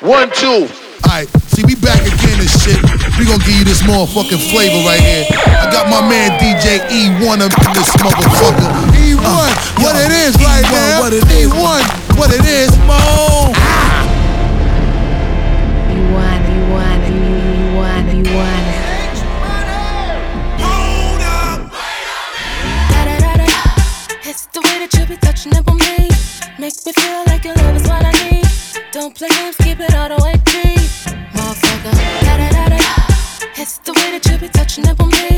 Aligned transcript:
One, 0.00 0.30
two. 0.32 0.64
Alright, 1.04 1.28
see, 1.52 1.60
we 1.68 1.74
back 1.76 2.00
again 2.00 2.40
and 2.40 2.48
shit. 2.48 2.80
We 3.20 3.28
gonna 3.28 3.44
give 3.44 3.52
you 3.52 3.64
this 3.68 3.82
motherfucking 3.84 4.40
flavor 4.48 4.80
right 4.88 4.96
here. 4.98 5.28
I 5.28 5.68
got 5.68 5.92
my 5.92 6.00
man 6.00 6.40
DJ 6.40 6.80
E1 6.88 7.44
up 7.44 7.52
in 7.52 7.72
this 7.76 7.92
motherfucker. 8.00 8.64
E1, 8.96 9.20
uh, 9.20 9.52
what 9.76 9.92
yo, 9.92 10.00
it 10.00 10.12
is 10.24 10.36
E1, 10.36 10.44
right 10.48 10.64
now. 10.72 11.00
What 11.00 11.12
it 11.12 11.24
E1, 11.24 11.44
is. 11.44 12.16
what 12.16 12.32
it 12.32 12.44
is, 12.48 12.72
Mo. 12.88 13.52
E1, 15.92 16.48
E1, 16.48 17.04
E1, 17.12 18.24
E1. 18.24 18.80
It's 24.24 24.46
the 24.46 24.60
way 24.62 24.78
that 24.80 24.94
you 24.96 25.04
be 25.04 25.16
touching 25.16 25.54
up 25.56 25.68
on 25.68 25.76
me. 25.76 26.08
Makes 26.58 26.86
me 26.86 26.92
feel 26.92 27.22
like 27.26 27.44
your 27.44 27.54
love 27.56 27.76
is 27.76 27.82
what 27.82 28.02
I 28.02 28.12
need. 28.30 28.46
Don't 28.92 29.14
play 29.14 29.28
games, 29.28 29.59
way 34.40 34.48
that 34.48 34.76
you 34.78 34.82
be 35.10 35.29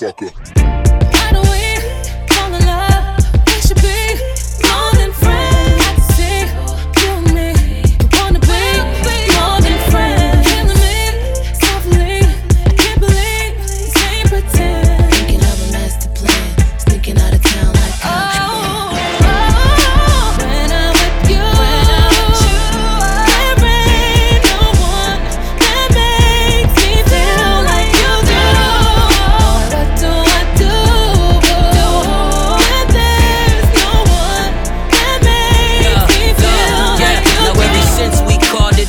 Motherfucker. 0.00 0.59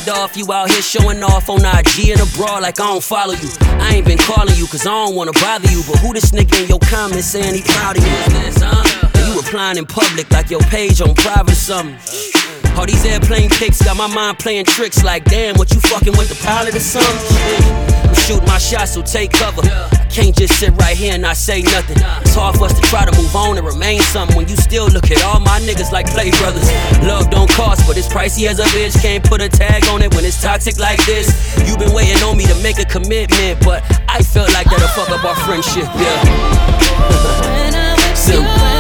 Off. 0.10 0.38
You 0.38 0.52
out 0.52 0.70
here 0.72 0.82
showing 0.82 1.22
off 1.24 1.50
on 1.50 1.60
IG 1.60 2.10
and 2.10 2.22
abroad 2.22 2.62
like 2.62 2.80
I 2.80 2.88
don't 2.88 3.04
follow 3.04 3.34
you. 3.34 3.50
I 3.62 3.96
ain't 3.96 4.06
been 4.06 4.18
calling 4.18 4.56
you 4.56 4.66
cause 4.68 4.86
I 4.86 4.90
don't 4.90 5.16
wanna 5.16 5.34
bother 5.34 5.70
you. 5.70 5.84
But 5.88 6.00
who 6.00 6.14
this 6.14 6.32
nigga 6.32 6.64
in 6.64 6.70
your 6.70 6.80
comments 6.80 7.28
saying 7.28 7.56
he 7.56 7.62
proud 7.62 7.98
of 7.98 8.04
you? 8.04 8.10
And 8.10 9.28
you 9.28 9.40
replying 9.40 9.78
in 9.78 9.86
public 9.86 10.30
like 10.32 10.50
your 10.50 10.62
page 10.62 11.02
on 11.02 11.16
private 11.16 11.52
or 11.52 11.56
something. 11.56 12.41
All 12.78 12.86
these 12.86 13.06
airplane 13.06 13.50
kicks 13.50 13.82
got 13.82 13.98
my 13.98 14.08
mind 14.08 14.40
playing 14.40 14.66
tricks 14.66 15.04
like 15.04 15.24
damn, 15.26 15.56
what 15.56 15.74
you 15.74 15.80
fucking 15.82 16.16
with 16.18 16.30
the 16.30 16.36
pilot 16.44 16.76
or 16.76 16.80
something? 16.80 17.92
I'm 18.08 18.16
shooting 18.16 18.48
my 18.48 18.58
shot, 18.58 18.88
so 18.88 19.02
take 19.02 19.32
cover. 19.32 19.62
I 19.64 20.06
can't 20.10 20.36
just 20.36 20.60
sit 20.60 20.72
right 20.78 20.98
here 20.98 21.14
and 21.14 21.22
not 21.22 21.38
say 21.38 21.62
nothing. 21.62 21.98
It's 22.22 22.34
hard 22.36 22.58
for 22.58 22.66
us 22.66 22.74
to 22.74 22.82
try 22.88 23.06
to 23.06 23.12
move 23.16 23.34
on 23.36 23.58
and 23.58 23.66
remain 23.66 24.02
something 24.02 24.36
when 24.36 24.48
you 24.48 24.56
still 24.56 24.88
look 24.88 25.12
at 25.12 25.24
all 25.24 25.40
my 25.40 25.60
niggas 25.62 25.92
like 25.92 26.10
play 26.12 26.32
brothers. 26.32 26.70
Love 27.08 27.30
don't 27.30 27.50
cost, 27.52 27.86
but 27.88 27.98
it's 27.98 28.08
pricey 28.08 28.48
as 28.48 28.60
a 28.60 28.66
bitch. 28.76 29.00
Can't 29.02 29.24
put 29.24 29.42
a 29.42 29.50
tag 29.50 29.86
on 29.88 30.02
it 30.02 30.14
when 30.16 30.26
it's 30.26 30.42
toxic 30.42 30.80
like 30.80 31.04
this. 31.06 31.30
you 31.68 31.78
been 31.78 31.94
waiting 31.94 32.22
on 32.24 32.36
me 32.38 32.46
to 32.46 32.56
make 32.64 32.80
a 32.80 32.86
commitment, 32.86 33.60
but 33.64 33.84
I 34.10 34.22
felt 34.24 34.52
like 34.54 34.70
that'll 34.70 34.88
fuck 34.90 35.10
up 35.10 35.24
our 35.24 35.36
friendship, 35.46 35.86
yeah. 35.96 36.22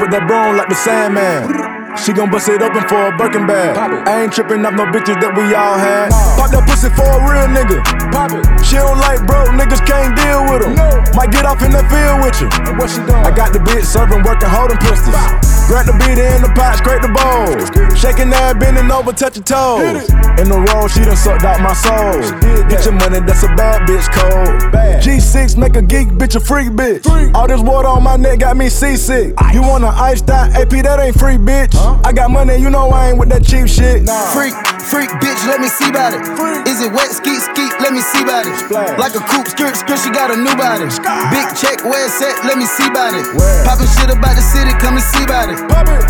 with 0.00 0.10
that 0.10 0.24
broom 0.24 0.56
like 0.56 0.68
the 0.68 0.74
Sandman. 0.74 1.52
She 2.00 2.12
gon' 2.16 2.30
bust 2.30 2.48
it 2.48 2.62
open 2.62 2.80
for 2.88 3.12
a 3.12 3.16
Birkin 3.18 3.46
bag. 3.46 3.76
I 4.08 4.22
ain't 4.24 4.32
trippin' 4.32 4.64
off 4.64 4.72
no 4.72 4.86
bitches 4.88 5.20
that 5.20 5.36
we 5.36 5.52
all 5.52 5.76
had. 5.76 6.08
Pop 6.38 6.48
that 6.48 6.64
pussy 6.64 6.88
for 6.96 7.04
a 7.04 7.20
real 7.20 7.48
nigga. 7.52 7.82
Pop 8.08 8.32
it. 8.32 8.40
She 8.64 8.80
don't 8.80 8.96
like 8.96 9.20
broke 9.28 9.52
niggas, 9.52 9.84
can't 9.84 10.16
deal 10.16 10.48
with 10.48 10.64
them. 10.64 10.74
No. 10.80 10.88
Might 11.12 11.30
get 11.30 11.44
off 11.44 11.60
in 11.60 11.76
the 11.76 11.84
field 11.92 12.24
with 12.24 12.40
you. 12.40 12.48
What 12.80 12.88
she 12.88 13.04
doing? 13.04 13.20
I 13.20 13.30
got 13.34 13.52
the 13.52 13.60
bitch 13.60 13.84
serving, 13.84 14.22
working, 14.24 14.48
holding 14.48 14.78
pistols. 14.78 15.59
Grab 15.70 15.86
the 15.86 15.94
beat 16.02 16.18
in 16.18 16.42
the 16.42 16.50
pot, 16.58 16.82
scrape 16.82 16.98
the 16.98 17.14
bowl. 17.14 17.46
Shaking 17.94 18.26
that, 18.34 18.58
bending 18.58 18.90
over, 18.90 19.14
touch 19.14 19.38
your 19.38 19.46
toes. 19.46 20.02
In 20.42 20.50
the 20.50 20.58
roll, 20.58 20.90
she 20.90 21.06
done 21.06 21.14
sucked 21.14 21.46
out 21.46 21.62
my 21.62 21.70
soul. 21.78 22.18
Get 22.66 22.82
your 22.82 22.98
money, 22.98 23.22
that's 23.22 23.46
a 23.46 23.54
bad 23.54 23.86
bitch 23.86 24.10
code. 24.10 24.66
G6 24.98 25.56
make 25.56 25.76
a 25.76 25.82
geek 25.82 26.08
bitch 26.18 26.34
a 26.34 26.40
freak 26.40 26.74
bitch. 26.74 27.06
All 27.38 27.46
this 27.46 27.62
water 27.62 27.86
on 27.86 28.02
my 28.02 28.16
neck 28.16 28.40
got 28.40 28.56
me 28.56 28.68
seasick. 28.68 29.38
You 29.54 29.62
want 29.62 29.86
an 29.86 29.94
ice 29.94 30.26
out 30.26 30.50
AP, 30.58 30.74
that 30.82 30.98
ain't 30.98 31.14
free 31.14 31.38
bitch. 31.38 31.78
I 32.04 32.10
got 32.10 32.32
money, 32.32 32.56
you 32.56 32.68
know 32.68 32.90
I 32.90 33.10
ain't 33.10 33.18
with 33.18 33.28
that 33.30 33.46
cheap 33.46 33.70
shit. 33.70 34.10
Freak, 34.34 34.58
Freak 34.90 35.10
bitch, 35.22 35.38
let 35.46 35.62
me 35.62 35.70
see 35.70 35.86
about 35.86 36.18
it. 36.18 36.26
Is 36.66 36.82
it 36.82 36.90
wet? 36.90 37.14
Skeet, 37.14 37.38
skeet, 37.38 37.70
let 37.78 37.94
me 37.94 38.02
see 38.02 38.26
about 38.26 38.42
it. 38.42 38.98
Like 38.98 39.14
a 39.14 39.22
coupe, 39.22 39.46
skirt, 39.46 39.76
skirt, 39.78 40.02
she 40.02 40.10
got 40.10 40.34
a 40.34 40.36
new 40.36 40.50
body. 40.58 40.90
Big 41.30 41.46
check, 41.54 41.86
where 41.86 42.10
it's 42.10 42.18
at, 42.18 42.42
let 42.42 42.58
me 42.58 42.66
see 42.66 42.90
about 42.90 43.14
it. 43.14 43.22
Poppin' 43.62 43.86
shit 43.86 44.10
about 44.10 44.34
the 44.34 44.42
city, 44.42 44.74
come 44.82 44.98
and 44.98 45.06
see 45.06 45.22
about 45.22 45.54
it. 45.54 45.59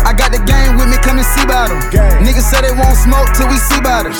I 0.05 0.11
got 0.13 0.31
the 0.35 0.41
gang 0.43 0.75
with 0.75 0.89
me, 0.91 0.97
come 0.99 1.17
and 1.17 1.27
see 1.27 1.43
about 1.43 1.69
them. 1.69 1.79
Niggas 2.23 2.47
say 2.47 2.59
they 2.61 2.75
won't 2.75 2.97
smoke 2.97 3.31
till 3.31 3.47
we 3.47 3.55
see 3.55 3.79
about 3.79 4.05
it. 4.07 4.15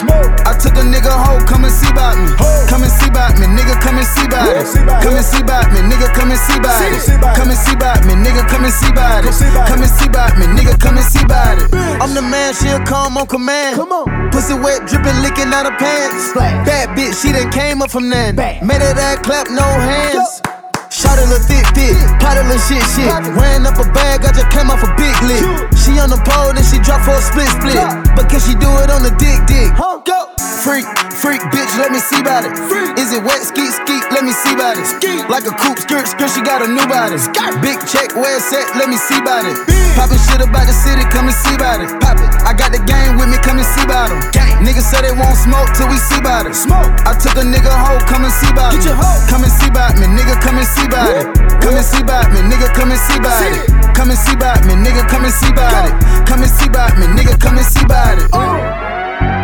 I 0.48 0.56
took 0.56 0.76
a 0.80 0.86
nigga 0.86 1.12
hoe, 1.12 1.44
come 1.46 1.66
and 1.68 1.74
see 1.74 1.90
about 1.92 2.16
me. 2.16 2.32
Come 2.72 2.84
and 2.84 2.92
see 2.92 3.08
about 3.12 3.36
me, 3.40 3.48
nigga, 3.52 3.76
come 3.82 4.00
and 4.00 4.08
see 4.08 4.26
about 4.26 4.56
it. 4.56 4.68
Come 5.04 5.16
and 5.20 5.26
see 5.26 5.42
about 5.44 5.68
me, 5.74 5.80
nigga, 5.84 6.08
come 6.16 6.32
and 6.32 6.40
see 6.40 6.56
about 6.56 6.80
it. 6.80 7.04
Come 7.36 7.50
and 7.50 7.60
see 7.60 7.76
about 7.76 8.06
me, 8.08 8.14
nigga, 8.16 8.44
come 8.48 8.64
and 8.64 8.74
see 8.74 8.88
about 8.88 9.26
it. 9.26 9.34
Come 9.68 9.82
and 9.84 9.92
see 9.92 10.08
about 10.08 10.38
me, 10.40 10.46
nigga, 10.48 10.80
come 10.80 10.98
and 10.98 11.06
see 11.06 11.24
about 11.24 11.60
it. 11.60 11.68
I'm 12.00 12.14
the 12.14 12.22
man, 12.22 12.54
she'll 12.54 12.80
come 12.88 13.18
on 13.18 13.28
command. 13.28 13.76
Come 13.76 13.92
on. 13.92 14.32
Pussy 14.32 14.56
wet, 14.56 14.88
dripping, 14.88 15.20
licking 15.22 15.52
out 15.52 15.68
her 15.68 15.76
pants. 15.78 16.34
Bad 16.34 16.96
bitch, 16.98 17.22
she 17.22 17.32
done 17.32 17.52
came 17.52 17.82
up 17.82 17.92
from 17.92 18.10
then. 18.10 18.36
Made 18.36 18.82
her 18.82 18.94
that 18.96 19.24
clap, 19.24 19.50
no 19.50 19.64
hands. 19.64 20.61
Shot 20.92 21.16
a 21.16 21.24
little 21.24 21.40
thick, 21.48 21.64
thick, 21.72 21.96
pot 22.20 22.36
a 22.36 22.44
little 22.44 22.60
shit, 22.68 22.84
shit. 22.92 23.08
Ran 23.40 23.64
up 23.64 23.80
a 23.80 23.88
bag, 23.96 24.28
I 24.28 24.36
just 24.36 24.52
came 24.52 24.68
off 24.68 24.84
a 24.84 24.92
big 25.00 25.16
lick. 25.24 25.40
She 25.80 25.96
on 26.04 26.12
the 26.12 26.20
pole, 26.28 26.52
then 26.52 26.68
she 26.68 26.84
drop 26.84 27.08
for 27.08 27.16
a 27.16 27.24
split, 27.24 27.48
split. 27.48 27.80
But 28.12 28.28
can 28.28 28.44
she 28.44 28.60
do 28.60 28.68
it 28.84 28.92
on 28.92 29.00
the 29.00 29.16
dick, 29.16 29.40
dick? 29.48 29.72
Go! 29.80 30.28
Freak, 30.68 30.86
freak, 31.18 31.42
bitch, 31.50 31.74
let 31.80 31.96
me 31.96 31.98
see 31.98 32.20
about 32.20 32.44
it. 32.44 32.52
Is 33.00 33.16
it 33.16 33.24
wet? 33.24 33.40
Skeet, 33.40 33.72
skeet, 33.72 34.04
let 34.12 34.28
me 34.28 34.36
see 34.36 34.52
about 34.54 34.76
it. 34.76 34.86
Like 35.32 35.48
a 35.48 35.56
coupe, 35.56 35.80
skirt, 35.80 36.06
skirt, 36.12 36.30
she 36.30 36.44
got 36.44 36.62
a 36.62 36.68
new 36.68 36.84
body. 36.92 37.18
Big 37.64 37.80
check, 37.88 38.12
where 38.14 38.36
it's 38.36 38.52
at, 38.52 38.76
let 38.76 38.92
me 38.92 39.00
see 39.00 39.16
about 39.16 39.48
it. 39.48 39.56
Poppin' 39.96 40.20
shit 40.28 40.44
about 40.44 40.68
the 40.68 40.76
city, 40.76 41.08
come 41.08 41.32
and 41.32 41.36
see 41.36 41.56
about 41.56 41.80
it. 41.82 41.90
Pop 42.04 42.20
it. 42.20 42.30
I 42.44 42.52
got 42.54 42.76
the 42.76 42.84
gang 42.84 43.16
with 43.18 43.32
me, 43.32 43.40
come 43.42 43.58
and 43.58 43.66
see 43.66 43.84
about 43.88 44.12
them. 44.12 44.22
Niggas 44.62 44.86
say 44.86 45.02
they 45.02 45.16
won't 45.18 45.34
smoke 45.34 45.74
till 45.74 45.90
we 45.90 45.98
see 45.98 46.22
about 46.22 46.46
it. 46.46 46.54
Smoke. 46.54 46.94
I 47.10 47.18
took 47.18 47.34
a 47.42 47.44
nigga 47.48 47.74
hoe, 47.74 47.98
come 48.06 48.22
and 48.22 48.32
see 48.32 48.52
about 48.54 48.78
me. 48.78 48.86
Come 49.26 49.42
and 49.42 49.50
see 49.50 49.66
about 49.66 49.98
me, 49.98 50.06
nigga, 50.14 50.38
come 50.38 50.62
and 50.62 50.68
see 50.70 50.81
about 50.86 51.10
it. 51.10 51.26
Come 51.62 51.76
and 51.76 51.86
see 51.86 52.02
about 52.02 52.32
me, 52.34 52.40
nigga, 52.42 52.74
come 52.74 52.92
and 52.92 53.00
see 53.00 53.18
about 53.18 53.44
it. 53.44 53.70
Come 53.96 54.10
and 54.10 54.20
see 54.20 54.34
about 54.34 54.66
me, 54.66 54.74
nigga, 54.74 55.08
come 55.08 55.24
and 55.26 55.34
see 55.34 55.50
about 55.50 55.86
it. 55.86 55.94
Come 56.28 56.42
and 56.42 56.52
see 56.52 56.68
about 56.68 56.98
me, 56.98 57.06
nigga, 57.08 57.40
come 57.40 57.58
and 57.58 57.66
see 57.66 57.84
about 57.86 58.18
it. 58.18 58.30
Oh. 58.34 58.58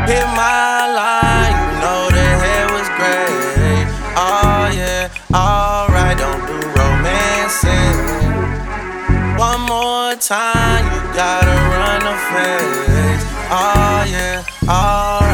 Hit 0.07 0.25
my 0.33 0.87
line, 0.87 1.53
you 1.53 1.81
know 1.83 2.09
the 2.09 2.27
hair 2.41 2.65
was 2.71 2.87
great. 2.95 3.85
Oh 4.15 4.71
yeah, 4.73 5.09
alright, 5.33 6.17
don't 6.17 6.41
do 6.47 6.57
romancing. 6.79 7.97
One 9.37 9.61
more 9.67 10.15
time, 10.15 10.85
you 10.93 11.01
gotta 11.13 11.53
run 11.75 11.99
the 12.07 12.15
face. 12.33 13.23
Oh 13.51 14.05
yeah, 14.07 14.43
alright. 14.67 15.26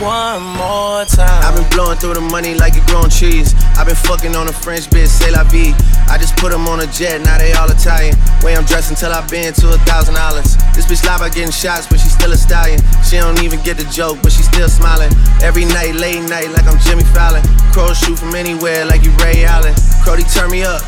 One 0.00 0.42
more 0.42 1.08
time. 1.08 1.40
I've 1.40 1.56
been 1.56 1.64
blowing 1.72 1.96
through 1.96 2.14
the 2.14 2.20
money 2.20 2.52
like 2.52 2.76
you 2.76 2.84
growing 2.84 3.08
trees. 3.08 3.56
I've 3.80 3.86
been 3.88 3.96
fucking 3.96 4.36
on 4.36 4.46
a 4.48 4.52
French 4.52 4.92
bitch, 4.92 5.08
say 5.08 5.30
la 5.32 5.42
vie. 5.44 5.72
I 6.12 6.20
just 6.20 6.36
put 6.36 6.52
them 6.52 6.68
on 6.68 6.80
a 6.80 6.86
jet, 6.86 7.24
now 7.24 7.38
they 7.38 7.52
all 7.56 7.70
Italian. 7.70 8.12
Way 8.44 8.56
I'm 8.56 8.68
dressed 8.68 8.90
until 8.92 9.10
I've 9.10 9.28
been 9.30 9.54
to 9.54 9.72
a 9.72 9.80
thousand 9.88 10.20
islands. 10.20 10.60
This 10.76 10.84
bitch 10.84 11.00
lie 11.08 11.16
by 11.16 11.30
getting 11.32 11.50
shots, 11.50 11.88
but 11.88 11.98
she 11.98 12.08
still 12.12 12.30
a 12.30 12.36
stallion. 12.36 12.80
She 13.08 13.16
don't 13.16 13.40
even 13.42 13.62
get 13.64 13.78
the 13.80 13.88
joke, 13.88 14.20
but 14.22 14.32
she 14.32 14.42
still 14.44 14.68
smiling. 14.68 15.08
Every 15.40 15.64
night, 15.64 15.96
late 15.96 16.20
night, 16.28 16.52
like 16.52 16.68
I'm 16.68 16.78
Jimmy 16.84 17.04
Fallon. 17.16 17.40
Crows 17.72 17.96
shoot 17.96 18.18
from 18.18 18.34
anywhere, 18.34 18.84
like 18.84 19.02
you 19.02 19.16
Ray 19.24 19.48
Allen. 19.48 19.72
Crody, 20.04 20.28
turn 20.28 20.50
me 20.50 20.60
up. 20.62 20.84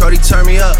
Crody, 0.00 0.16
turn 0.16 0.46
me 0.46 0.56
up. 0.56 0.76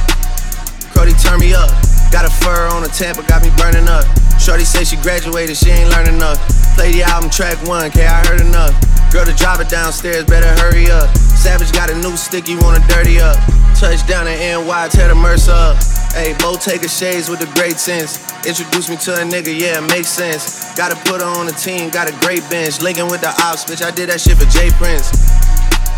Crody, 0.97 1.13
turn 1.21 1.39
me 1.39 1.53
up. 1.53 1.69
Got 2.09 2.25
a 2.25 2.33
fur 2.33 2.65
on 2.73 2.85
a 2.85 2.89
Tampa, 2.89 3.21
got 3.29 3.45
me 3.45 3.53
burning 3.61 3.89
up. 3.89 4.09
Shorty 4.47 4.63
say 4.63 4.85
she 4.85 4.95
graduated, 5.03 5.57
she 5.57 5.71
ain't 5.71 5.91
learned 5.91 6.07
enough. 6.07 6.39
Play 6.79 6.93
the 6.93 7.03
album 7.03 7.31
track 7.31 7.59
one, 7.67 7.91
K, 7.91 8.07
I 8.07 8.25
heard 8.31 8.41
enough. 8.41 8.71
Girl, 9.11 9.25
to 9.27 9.35
drive 9.35 9.59
it 9.59 9.69
downstairs, 9.69 10.23
better 10.23 10.47
hurry 10.63 10.87
up. 10.89 11.11
Savage 11.19 11.73
got 11.73 11.91
a 11.91 11.99
new 11.99 12.17
stick, 12.17 12.47
you 12.47 12.57
wanna 12.63 12.79
dirty 12.87 13.19
up. 13.19 13.35
Touchdown 13.75 14.29
in 14.29 14.39
NY, 14.39 14.89
tear 14.95 15.09
the 15.09 15.17
Mercer 15.17 15.51
up. 15.51 15.83
Hey, 16.15 16.33
Bo 16.39 16.55
Taker 16.55 16.87
shades 16.87 17.29
with 17.29 17.41
the 17.41 17.51
great 17.59 17.75
sense. 17.83 18.23
Introduce 18.47 18.89
me 18.89 18.95
to 19.11 19.19
a 19.19 19.27
nigga, 19.27 19.51
yeah, 19.51 19.83
it 19.83 19.91
makes 19.91 20.15
sense. 20.15 20.73
Gotta 20.77 20.95
put 21.11 21.21
her 21.21 21.27
on 21.27 21.47
the 21.47 21.57
team, 21.59 21.91
got 21.91 22.07
a 22.09 22.15
great 22.23 22.49
bench. 22.49 22.81
Linking 22.81 23.11
with 23.11 23.23
the 23.23 23.35
ops, 23.43 23.65
bitch, 23.67 23.83
I 23.83 23.91
did 23.91 24.11
that 24.11 24.21
shit 24.21 24.39
for 24.39 24.47
J 24.47 24.71
Prince. 24.79 25.26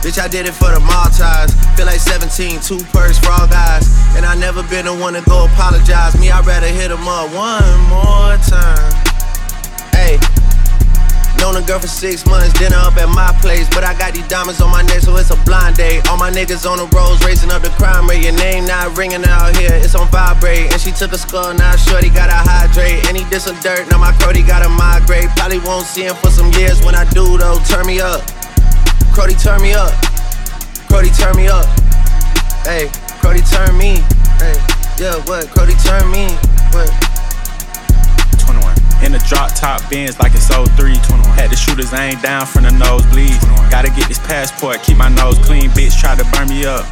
Bitch, 0.02 0.22
I 0.22 0.28
did 0.28 0.46
it 0.46 0.54
for 0.54 0.70
the 0.70 0.78
Maltese. 0.78 1.50
Feel 1.74 1.86
like 1.86 1.98
17, 1.98 2.62
two 2.62 2.78
for 2.94 3.02
all 3.34 3.50
guys. 3.50 3.82
And 4.14 4.24
I 4.24 4.38
never 4.38 4.62
been 4.70 4.86
the 4.86 4.94
one 4.94 5.14
to 5.14 5.22
go 5.26 5.46
apologize. 5.50 6.14
Me, 6.20 6.30
I'd 6.30 6.46
rather 6.46 6.70
hit 6.70 6.90
him 6.90 7.02
up 7.02 7.26
one 7.34 7.66
more 7.90 8.38
time. 8.46 8.94
Hey. 9.90 10.22
Known 11.42 11.54
a 11.54 11.62
girl 11.62 11.78
for 11.78 11.90
six 11.90 12.26
months, 12.26 12.54
dinner 12.58 12.78
up 12.78 12.96
at 12.96 13.10
my 13.10 13.34
place. 13.42 13.66
But 13.70 13.82
I 13.82 13.94
got 13.98 14.14
these 14.14 14.26
diamonds 14.26 14.60
on 14.60 14.70
my 14.70 14.82
neck, 14.82 15.02
so 15.02 15.14
it's 15.16 15.30
a 15.30 15.38
blind 15.42 15.76
date. 15.76 16.06
All 16.08 16.16
my 16.16 16.30
niggas 16.30 16.62
on 16.62 16.78
the 16.78 16.86
roads, 16.94 17.22
racing 17.26 17.50
up 17.50 17.62
the 17.62 17.70
crime 17.74 18.06
rate. 18.06 18.22
Your 18.22 18.34
name 18.38 18.66
not 18.66 18.96
ringing 18.96 19.24
out 19.26 19.56
here, 19.56 19.74
it's 19.74 19.94
on 19.94 20.06
vibrate. 20.08 20.70
And 20.70 20.80
she 20.80 20.90
took 20.90 21.10
a 21.10 21.18
skull, 21.18 21.54
now 21.54 21.74
shorty 21.74 22.10
gotta 22.10 22.38
hydrate. 22.38 23.06
And 23.06 23.16
he 23.16 23.22
did 23.30 23.42
some 23.42 23.58
dirt, 23.62 23.90
now 23.90 23.98
my 23.98 24.12
Crody 24.18 24.46
gotta 24.46 24.68
migrate. 24.68 25.26
Probably 25.34 25.58
won't 25.58 25.86
see 25.86 26.06
him 26.06 26.14
for 26.16 26.30
some 26.30 26.50
years 26.54 26.82
when 26.86 26.94
I 26.94 27.02
do, 27.10 27.38
though. 27.38 27.58
Turn 27.66 27.86
me 27.86 28.00
up. 28.00 28.37
Crody, 29.18 29.34
turn 29.34 29.60
me 29.60 29.72
up. 29.72 29.90
Crody, 30.86 31.10
turn 31.10 31.34
me 31.34 31.48
up. 31.48 31.66
Hey, 32.62 32.86
Crody, 33.18 33.42
turn 33.50 33.76
me. 33.76 33.98
Hey, 34.38 34.54
yeah, 34.94 35.18
what? 35.26 35.50
Crody, 35.50 35.74
turn 35.82 36.06
me. 36.14 36.30
What? 36.70 36.86
21. 38.38 38.78
In 39.04 39.10
the 39.10 39.18
drop 39.26 39.50
top 39.56 39.82
Benz 39.90 40.20
like 40.20 40.36
it's 40.36 40.46
03. 40.46 40.94
21. 41.02 41.34
Had 41.34 41.50
the 41.50 41.56
shooters 41.56 41.92
aim 41.94 42.20
down 42.20 42.46
from 42.46 42.62
the 42.62 42.70
nosebleeds. 42.70 43.42
21. 43.42 43.68
Gotta 43.72 43.90
get 43.90 44.06
this 44.06 44.20
passport, 44.20 44.84
keep 44.84 44.96
my 44.96 45.08
nose 45.08 45.36
clean. 45.40 45.68
Bitch 45.70 45.98
try 45.98 46.14
to 46.14 46.24
burn 46.30 46.48
me 46.48 46.64
up. 46.64 46.86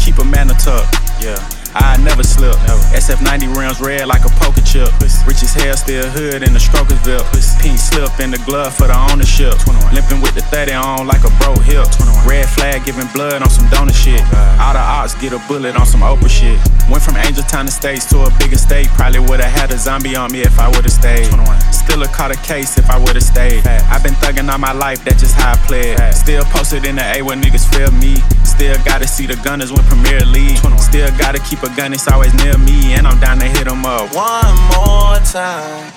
Keep 0.00 0.20
a 0.20 0.24
man 0.24 0.48
a 0.48 0.54
tuck. 0.54 0.88
Yeah. 1.20 1.36
I 1.74 1.98
never 1.98 2.22
slip. 2.22 2.54
SF90 2.94 3.56
rims 3.56 3.80
red 3.80 4.06
like 4.06 4.24
a 4.24 4.32
poker 4.38 4.62
chip. 4.62 4.88
Rich 5.26 5.42
as 5.42 5.54
hell, 5.54 5.76
still 5.76 6.06
hood 6.10 6.42
in 6.42 6.52
the 6.54 6.60
strokers 6.60 7.02
belt. 7.02 7.26
Pink 7.58 7.78
slip 7.78 8.14
in 8.20 8.30
the 8.30 8.38
glove 8.46 8.74
for 8.74 8.86
the 8.86 8.96
ownership. 9.10 9.54
Limping 9.92 10.20
with 10.22 10.34
the 10.34 10.42
30 10.54 10.72
on 10.74 11.06
like 11.06 11.24
a 11.24 11.32
bro 11.42 11.54
hip. 11.66 11.86
Red 12.26 12.48
flag 12.48 12.84
giving 12.84 13.06
blood 13.12 13.42
on 13.42 13.50
some 13.50 13.68
donor 13.70 13.92
shit. 13.92 14.22
All 14.62 14.72
the 14.72 14.80
ops 14.80 15.14
get 15.18 15.32
a 15.32 15.40
bullet 15.48 15.74
on 15.76 15.86
some 15.86 16.00
Oprah 16.00 16.30
shit. 16.30 16.58
Went 16.90 17.02
from 17.02 17.16
Angel 17.16 17.42
Town 17.44 17.66
Estates 17.66 18.04
to 18.10 18.20
a 18.24 18.30
bigger 18.38 18.58
state. 18.58 18.88
Probably 18.88 19.18
would've 19.18 19.46
had 19.46 19.72
a 19.72 19.78
zombie 19.78 20.16
on 20.16 20.30
me 20.30 20.42
if 20.42 20.58
I 20.58 20.68
would've 20.68 20.92
stayed. 20.92 21.26
Still 21.72 22.02
a 22.02 22.08
caught 22.08 22.30
a 22.30 22.36
case 22.36 22.76
if 22.78 22.88
I 22.90 22.98
would've 22.98 23.22
stayed. 23.22 23.66
I've 23.66 24.02
been 24.02 24.14
thugging 24.14 24.50
all 24.50 24.58
my 24.58 24.72
life, 24.72 25.04
that's 25.04 25.20
just 25.20 25.34
how 25.34 25.52
I 25.52 25.56
play 25.66 25.92
it. 25.92 26.14
Still 26.14 26.44
posted 26.44 26.84
in 26.84 26.96
the 26.96 27.04
A 27.16 27.22
where 27.22 27.36
niggas 27.36 27.66
feel 27.74 27.90
me. 27.92 28.16
Still 28.44 28.76
gotta 28.84 29.06
see 29.08 29.26
the 29.26 29.36
gunners 29.36 29.72
win 29.72 29.82
Premier 29.84 30.20
League. 30.24 30.58
Still 30.78 31.10
gotta 31.18 31.38
keep 31.40 31.62
a 31.62 31.70
gun, 31.74 31.92
it's 31.92 32.06
always 32.08 32.34
near 32.34 32.56
me. 32.58 32.94
And 32.94 33.06
I'm 33.06 33.18
down 33.18 33.38
to 33.40 33.46
hit 33.46 33.66
'em 33.66 33.84
up. 33.84 34.14
One 34.14 34.56
more 34.74 35.18
time. 35.20 35.92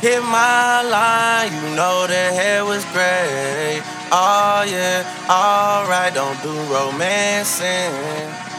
Hit 0.00 0.22
my 0.22 0.82
line, 0.82 1.52
you 1.52 1.76
know 1.76 2.06
the 2.06 2.32
hair 2.38 2.64
was 2.64 2.84
gray. 2.86 3.82
Oh 4.10 4.64
yeah, 4.66 5.04
alright, 5.28 6.14
don't 6.14 6.40
do 6.42 6.52
romancing. 6.72 8.49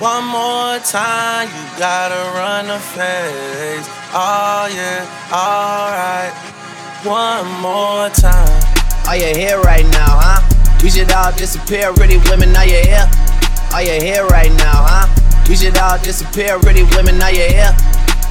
One 0.00 0.26
more 0.26 0.78
time, 0.78 1.48
you 1.48 1.64
gotta 1.76 2.14
run 2.38 2.68
the 2.68 2.78
face. 2.78 3.82
Oh 4.14 4.70
yeah, 4.70 5.02
alright. 5.34 6.30
One 7.02 7.50
more 7.60 8.08
time. 8.10 8.62
Are 9.08 9.16
you 9.16 9.34
here 9.34 9.58
right 9.62 9.82
now, 9.90 10.22
huh? 10.22 10.78
We 10.84 10.90
should 10.90 11.10
all 11.10 11.32
disappear, 11.32 11.92
pretty 11.94 12.18
women, 12.30 12.54
are 12.54 12.64
you 12.64 12.78
here? 12.78 13.10
Are 13.74 13.82
you 13.82 13.98
here 14.00 14.24
right 14.26 14.52
now, 14.62 14.86
huh? 14.86 15.10
We 15.48 15.56
should 15.56 15.76
all 15.76 15.98
disappear, 15.98 16.60
pretty 16.60 16.84
women, 16.94 17.20
are 17.20 17.32
you 17.32 17.50
here? 17.50 17.74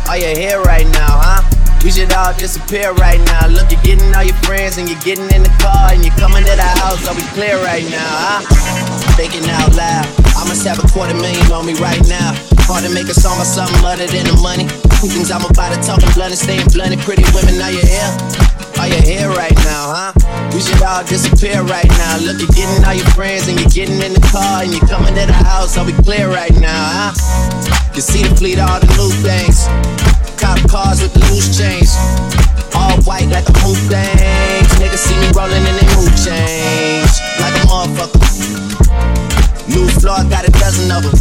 Are 0.08 0.18
you 0.18 0.40
here 0.40 0.62
right 0.62 0.88
now? 0.96 1.17
We 1.84 1.91
should 1.91 2.12
all 2.13 2.34
disappear 2.34 2.91
right 2.93 3.22
now. 3.31 3.48
Look, 3.48 3.72
you're 3.72 3.81
getting 3.81 4.13
all 4.15 4.24
your 4.24 4.36
friends 4.43 4.77
and 4.77 4.89
you're 4.89 5.00
getting 5.01 5.29
in 5.31 5.43
the 5.43 5.53
car 5.62 5.93
and 5.93 6.03
you're 6.03 6.15
coming 6.15 6.43
to 6.43 6.55
the 6.55 6.69
house. 6.84 7.07
Are 7.07 7.15
we 7.15 7.24
clear 7.31 7.55
right 7.63 7.86
now, 7.88 8.03
huh? 8.03 8.41
Thinking 9.15 9.48
out 9.50 9.74
loud. 9.75 10.05
I 10.36 10.43
must 10.46 10.65
have 10.67 10.79
a 10.84 10.88
quarter 10.89 11.13
million 11.13 11.48
on 11.51 11.65
me 11.65 11.74
right 11.79 12.01
now. 12.07 12.36
Hard 12.67 12.84
to 12.84 12.91
make 12.91 13.07
a 13.07 13.15
song 13.15 13.39
about 13.39 13.48
something 13.48 13.79
other 13.86 14.07
than 14.07 14.27
the 14.27 14.36
money. 14.43 14.67
Things 15.00 15.31
I'm 15.31 15.46
about 15.46 15.72
to 15.72 15.79
talk 15.79 16.03
and 16.03 16.13
blunt 16.13 16.36
and 16.36 16.41
staying 16.41 16.67
blunt. 16.74 16.98
Pretty 17.07 17.24
women, 17.31 17.62
are 17.62 17.72
you 17.72 17.81
here? 17.86 18.12
Are 18.77 18.89
you 18.89 19.01
here 19.01 19.29
right 19.34 19.55
now, 19.65 20.12
huh? 20.12 20.12
We 20.53 20.60
should 20.62 20.81
all 20.84 21.05
disappear 21.05 21.63
right 21.63 21.89
now. 21.98 22.19
Look, 22.19 22.38
you're 22.38 22.53
getting 22.53 22.84
all 22.84 22.93
your 22.93 23.10
friends 23.17 23.48
and 23.48 23.57
you're 23.57 23.72
getting 23.74 24.01
in 24.03 24.13
the 24.13 24.24
car 24.29 24.62
and 24.62 24.74
you're 24.74 24.86
coming 24.86 25.15
to 25.15 25.25
the 25.25 25.34
house. 25.34 25.77
Are 25.77 25.86
we 25.86 25.93
clear 26.05 26.27
right 26.27 26.53
now, 26.60 27.13
huh? 27.13 27.13
You 27.96 28.01
see 28.01 28.22
the 28.22 28.36
fleet, 28.36 28.60
all 28.60 28.79
the 28.79 28.89
new 29.00 29.10
things. 29.25 29.65
Cop 30.48 30.63
cars 30.72 31.04
with 31.04 31.12
the 31.12 31.20
loose 31.27 31.51
chains. 31.51 31.92
All 32.72 32.96
white 33.04 33.27
like 33.27 33.44
the 33.44 33.51
hoop 33.68 33.75
things. 33.92 34.72
Niggas 34.80 35.04
see 35.04 35.20
me 35.20 35.27
rolling 35.36 35.60
in 35.60 35.75
they 35.75 35.88
mood 36.00 36.08
change. 36.16 37.12
Like 37.44 37.51
a 37.51 37.63
motherfucker. 37.68 38.16
New 39.68 39.92
floor, 40.00 40.24
got 40.32 40.48
a 40.48 40.51
dozen 40.56 40.88
of 40.88 41.04
them. 41.04 41.12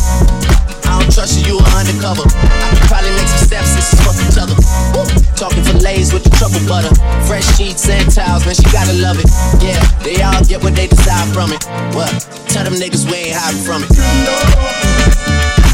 I 0.86 1.02
don't 1.02 1.10
trust 1.10 1.42
you, 1.42 1.42
you 1.42 1.54
are 1.58 1.74
undercover. 1.74 2.22
I 2.22 2.70
could 2.70 2.86
probably 2.86 3.10
make 3.18 3.26
some 3.26 3.50
steps 3.50 3.74
and 3.74 3.82
fuck 4.06 4.14
each 4.14 4.38
other. 4.38 4.54
Woo. 4.94 5.02
Talking 5.34 5.66
fillets 5.74 6.14
with 6.14 6.22
the 6.22 6.30
trouble 6.38 6.62
butter. 6.70 6.94
Fresh 7.26 7.50
sheets 7.58 7.82
and 7.90 8.06
towels, 8.06 8.46
man, 8.46 8.54
she 8.54 8.62
gotta 8.70 8.94
love 8.94 9.18
it. 9.18 9.26
Yeah, 9.58 9.82
they 10.06 10.22
all 10.22 10.38
get 10.46 10.62
what 10.62 10.78
they 10.78 10.86
desire 10.86 11.26
from 11.34 11.50
it. 11.50 11.66
What? 11.98 12.14
Tell 12.54 12.62
them 12.62 12.78
niggas 12.78 13.10
we 13.10 13.34
ain't 13.34 13.42
hiding 13.42 13.58
from 13.66 13.82
it. 13.82 15.65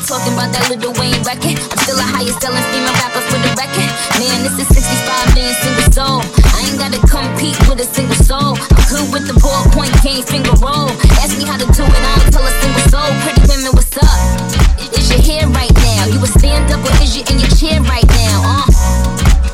Ain't 0.00 0.08
talking 0.08 0.32
about 0.32 0.48
that 0.56 0.64
Lil 0.72 0.96
Wayne 0.96 1.20
record. 1.28 1.60
I'm 1.60 1.76
still 1.84 2.00
a 2.00 2.08
highest 2.08 2.40
selling 2.40 2.64
female 2.72 2.96
rapper 3.04 3.20
for 3.20 3.36
the 3.36 3.52
record. 3.52 3.84
Man, 4.16 4.40
this 4.40 4.56
is 4.56 4.64
65 4.72 5.36
million 5.36 5.52
single 5.60 5.92
soul. 5.92 6.18
I 6.56 6.64
ain't 6.64 6.80
gotta 6.80 7.00
compete 7.04 7.60
with 7.68 7.84
a 7.84 7.88
single 7.92 8.16
soul. 8.16 8.56
I'm 8.56 8.80
good 8.88 9.06
with 9.12 9.28
the 9.28 9.36
ballpoint 9.44 9.92
game, 10.00 10.24
finger 10.24 10.56
roll. 10.56 10.88
Ask 11.20 11.36
me 11.36 11.44
how 11.44 11.60
to 11.60 11.68
do 11.68 11.84
it, 11.84 12.00
I 12.00 12.16
don't 12.16 12.32
tell 12.32 12.48
a 12.48 12.54
single 12.64 12.86
soul. 12.88 13.12
Pretty 13.28 13.44
women, 13.44 13.76
what's 13.76 13.92
up? 14.00 14.16
Is 14.96 15.12
your 15.12 15.20
hair 15.20 15.44
right 15.52 15.76
now? 15.84 16.08
You 16.08 16.16
a 16.24 16.28
stand 16.32 16.72
up 16.72 16.80
or 16.80 16.96
is 17.04 17.12
you 17.12 17.20
in 17.28 17.36
your 17.36 17.52
chair 17.60 17.84
right 17.84 18.08
now? 18.24 18.64
Uh, 18.64 18.64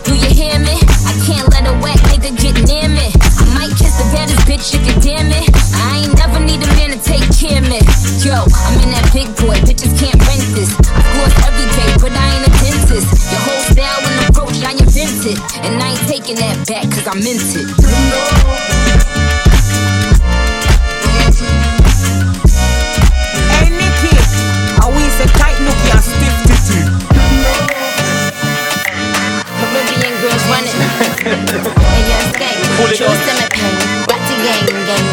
do 0.06 0.14
you 0.14 0.30
hear 0.30 0.62
me? 0.62 0.78
I 1.10 1.12
can't 1.26 1.50
let 1.50 1.66
a 1.66 1.74
whack 1.82 1.98
nigga 2.06 2.30
get 2.38 2.54
near 2.70 2.86
me. 2.86 3.10
I 3.18 3.44
might 3.50 3.74
kiss 3.74 3.98
the 3.98 4.06
baddest 4.14 4.46
bitch 4.46 4.70
you 4.70 4.78
damn 5.02 5.26
it. 5.26 5.50
I 5.74 6.06
ain't 6.06 6.14
never 6.14 6.38
need 6.38 6.62
a 6.62 6.70
man 6.78 6.94
to 6.94 7.00
take 7.02 7.26
care 7.34 7.58
of 7.58 7.66
me. 7.66 7.82
Yo, 8.22 8.46
I'm 8.46 8.78
in 8.86 8.94
that 8.94 9.10
big 9.10 9.26
boy, 9.42 9.58
bitches 9.66 9.75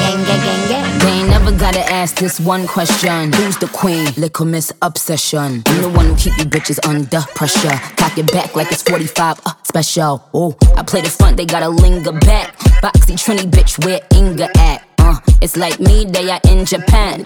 gang, 0.03 0.23
gang, 0.25 0.41
gang, 0.43 0.67
gang. 0.69 0.99
They 0.99 1.07
ain't 1.07 1.29
never 1.29 1.51
gotta 1.51 1.83
ask 1.91 2.15
this 2.17 2.39
one 2.39 2.67
question. 2.67 3.33
Who's 3.33 3.57
the 3.57 3.67
queen? 3.67 4.05
Little 4.17 4.45
Miss 4.45 4.71
Obsession. 4.81 5.63
I'm 5.65 5.81
the 5.81 5.89
one 5.89 6.05
who 6.05 6.15
keep 6.15 6.37
you 6.37 6.45
bitches 6.45 6.79
under 6.87 7.21
pressure. 7.35 7.79
Cock 8.13 8.20
it 8.20 8.32
back 8.32 8.55
like 8.55 8.72
it's 8.72 8.84
45 8.84 9.41
uh, 9.43 9.53
special. 9.63 10.29
Oh, 10.36 10.55
I 10.77 10.84
play 10.84 11.01
the 11.01 11.10
front, 11.10 11.36
they 11.36 11.48
gotta 11.48 11.70
linger 11.70 12.12
back. 12.12 12.55
Boxy 12.84 13.15
Trini 13.15 13.50
bitch, 13.50 13.84
where 13.84 14.01
Inga 14.13 14.55
at? 14.55 14.92
Uh, 15.13 15.20
it's 15.41 15.58
like 15.58 15.79
me, 15.79 16.05
they 16.05 16.29
are 16.32 16.39
in 16.50 16.65
Japan. 16.65 17.24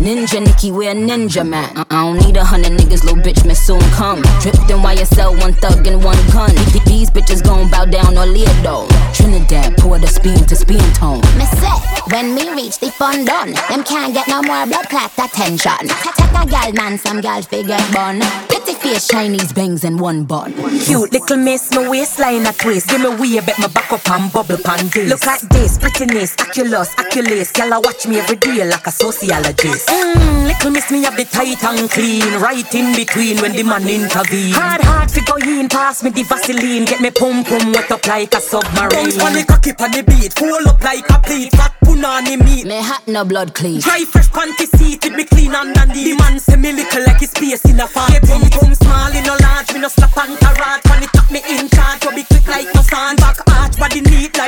Ninja 0.00 0.44
Nikki, 0.44 0.72
we're 0.72 0.94
ninja 0.94 1.46
man. 1.48 1.76
Uh, 1.76 1.84
I 1.90 2.04
don't 2.04 2.26
need 2.26 2.36
a 2.36 2.44
hundred 2.44 2.72
niggas, 2.72 3.04
little 3.04 3.22
bitch 3.22 3.46
may 3.46 3.54
soon 3.54 3.80
come. 3.92 4.20
Dripped 4.40 4.68
in 4.70 4.78
YSL, 4.78 5.38
one 5.40 5.52
thug 5.54 5.86
and 5.86 6.02
one 6.04 6.18
gun. 6.32 6.50
Th- 6.72 6.84
These 6.84 7.10
bitches 7.10 7.42
gon' 7.44 7.70
bow 7.70 7.84
down 7.86 8.16
or 8.18 8.26
Leodo. 8.26 8.88
Trinidad, 9.14 9.76
pour 9.78 9.98
the 9.98 10.06
spin 10.06 10.44
to 10.46 10.56
spin 10.56 10.80
tone. 10.94 11.20
Me 11.38 11.44
say, 11.46 11.76
when 12.12 12.34
me 12.34 12.50
reach 12.54 12.78
the 12.78 12.90
fun 12.90 13.24
done, 13.24 13.52
them 13.68 13.84
can't 13.84 14.12
get 14.12 14.28
no 14.28 14.42
more 14.42 14.66
blood 14.66 14.88
clot 14.88 15.12
attention. 15.18 15.88
Take 15.88 16.18
a 16.34 16.46
gal 16.46 16.72
man, 16.72 16.98
some 16.98 17.20
gal 17.20 17.42
figure 17.42 17.78
bun. 17.92 18.20
Pretty 18.48 18.74
face, 18.74 19.08
Chinese 19.08 19.52
bangs 19.52 19.84
and 19.84 19.98
one 20.00 20.24
bun. 20.24 20.52
Cute 20.80 21.12
little 21.12 21.36
miss, 21.36 21.70
my 21.72 21.88
waistline 21.88 22.46
a 22.46 22.52
twist. 22.52 22.88
Give 22.88 23.00
me 23.00 23.08
way, 23.16 23.40
bet 23.40 23.58
my 23.58 23.68
back 23.68 23.92
up 23.92 24.08
and 24.10 24.32
bubble 24.32 24.58
pan 24.58 24.88
this. 24.88 25.08
Look 25.10 25.24
at 25.24 25.40
this, 25.50 25.78
prettiness, 25.78 26.34
oculus, 26.40 26.94
oculus. 27.30 27.52
Y'all 27.56 27.82
watch 27.82 28.06
me 28.06 28.18
every 28.18 28.36
day 28.36 28.64
like 28.64 28.86
a 28.86 28.90
sociologist. 28.90 29.88
Mmm, 29.88 30.46
little 30.46 30.70
miss 30.70 30.90
me 30.90 31.02
have 31.04 31.16
the 31.16 31.24
tight 31.24 31.62
and 31.64 31.90
clean, 31.90 32.40
right 32.40 32.74
in 32.74 32.94
between 32.94 33.38
when 33.38 33.52
the 33.52 33.62
man 33.62 33.88
intervene. 33.88 34.52
Hard, 34.52 34.80
hard 34.82 35.10
figure 35.10 35.38
in, 35.38 35.68
pass 35.68 36.02
me 36.02 36.10
the 36.10 36.22
Vaseline, 36.22 36.84
get 36.84 37.00
me 37.00 37.10
pum 37.10 37.44
pum 37.44 37.72
wet 37.72 37.90
up 37.90 38.06
like 38.06 38.34
a 38.34 38.40
submarine. 38.40 38.90
Bounce 38.90 39.20
on 39.22 39.32
the 39.32 39.44
cocky 39.44 39.70
on 39.78 39.90
the 39.92 40.02
beat, 40.02 40.32
full 40.34 40.68
up 40.68 40.82
like 40.82 41.08
a 41.10 41.18
plate, 41.20 41.52
fat 41.52 41.74
punani 41.84 42.36
meat. 42.42 42.66
Me 42.66 42.80
hot 42.82 43.06
no 43.06 43.24
blood 43.24 43.54
clean. 43.54 43.80
Dry 43.80 44.04
fresh 44.04 44.28
panty 44.30 44.66
seated, 44.78 45.12
me 45.12 45.24
clean 45.24 45.54
underneath. 45.54 46.04
The 46.04 46.16
man 46.18 46.38
say 46.38 46.56
me 46.56 46.72
little 46.72 47.04
like 47.04 47.20
his 47.20 47.30
space 47.30 47.64
in 47.64 47.80
a 47.80 47.86
farm. 47.86 48.12
Yeah, 48.12 48.20
pum 48.20 48.42
pum 48.50 48.74
small 48.74 49.12
in 49.14 49.24
no 49.24 49.36
large, 49.40 49.72
me 49.72 49.80
no 49.80 49.88
slap 49.88 50.16
and 50.18 50.38
carrot. 50.38 50.82
When 50.88 51.02
it 51.02 51.10
tap 51.12 51.30
me 51.30 51.40
in 51.48 51.68
charge, 51.68 52.04
you 52.04 52.10
be 52.10 52.24
quick 52.24 52.46
like 52.46 52.79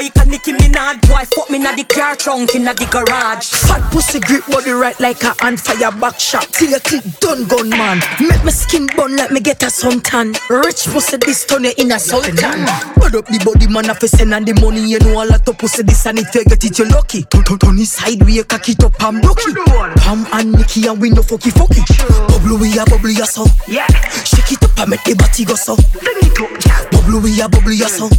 like 0.03 0.17
a 0.17 0.29
Nicki 0.29 0.53
Minaj. 0.53 1.01
Boy, 1.09 1.25
fuck 1.35 1.51
me 1.51 1.59
na 1.59 1.75
the 1.75 1.85
car 1.85 2.17
trunk 2.17 2.55
in 2.55 2.65
the 2.65 2.75
garage. 2.91 3.51
Fat 3.51 3.83
pussy 3.93 4.21
grip 4.21 4.45
body 4.47 4.71
right 4.71 4.99
like 5.01 5.23
a 5.23 5.35
on 5.45 5.57
fire 5.57 5.93
back 5.93 6.19
shot. 6.19 6.47
Till 6.53 6.71
you 6.71 6.81
click 6.81 7.05
done 7.21 7.47
gun 7.47 7.69
man. 7.71 8.01
Make 8.21 8.45
me 8.45 8.51
skin 8.51 8.87
burn 8.97 9.17
like 9.17 9.31
me 9.31 9.41
get 9.41 9.63
a 9.63 9.67
suntan. 9.67 10.35
Rich 10.51 10.87
pussy 10.91 11.17
this 11.19 11.47
turn 11.47 11.65
you 11.65 11.73
in 11.79 11.93
a 11.93 11.99
sultan. 11.99 12.67
Put 12.99 13.15
up 13.15 13.27
the 13.27 13.41
body 13.45 13.67
man 13.69 13.91
a 13.91 13.95
send 14.09 14.35
and 14.35 14.47
the 14.47 14.55
money 14.61 14.83
you 14.83 14.99
know 15.01 15.23
a 15.23 15.25
lot 15.25 15.49
of 15.49 15.59
pussy 15.59 15.83
this 15.83 16.07
and 16.07 16.19
if 16.19 16.35
you 16.35 16.45
get 16.45 16.65
it 16.65 16.79
you 16.79 16.87
lucky. 16.87 17.23
Turn 17.25 17.45
turn 17.45 17.59
turn 17.59 17.79
it 17.79 17.87
sideways 17.87 18.45
cock 18.45 18.69
it 18.69 18.83
up 18.83 18.99
block 18.99 19.39
it. 19.47 19.57
Pam 20.03 20.27
and 20.33 20.53
Nicky 20.53 20.87
and 20.87 21.01
we 21.01 21.11
no 21.11 21.23
fucky 21.23 21.51
fucky. 21.55 21.83
Bubble 22.29 22.59
we 22.59 22.79
a 22.79 22.85
bubble 22.85 23.11
ya 23.11 23.25
so. 23.25 23.47
Yeah. 23.69 23.87
Shake 24.25 24.53
it 24.53 24.65
up 24.65 24.79
and 24.79 24.91
make 24.91 25.05
the 25.05 25.15
body 25.15 25.45
go 25.45 25.55
so. 25.55 25.77
Bring 26.01 26.19
it 26.19 26.41
up. 26.41 26.91
Bubble 26.91 27.21
we 27.21 27.41
a 27.41 27.49
bubble 27.49 27.73
ya 27.73 27.87
so. 27.87 28.11